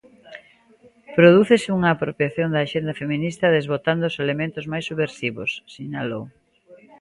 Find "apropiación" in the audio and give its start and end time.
1.95-2.47